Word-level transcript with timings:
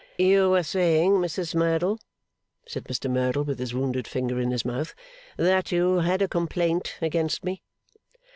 'You 0.17 0.49
were 0.49 0.63
saying, 0.63 1.11
Mrs 1.17 1.53
Merdle,' 1.53 1.99
said 2.67 2.85
Mr 2.85 3.07
Merdle, 3.07 3.43
with 3.43 3.59
his 3.59 3.75
wounded 3.75 4.07
finger 4.07 4.39
in 4.41 4.49
his 4.49 4.65
mouth, 4.65 4.95
'that 5.37 5.71
you 5.71 5.97
had 5.99 6.23
a 6.23 6.27
complaint 6.27 6.95
against 7.03 7.43
me? 7.45 7.61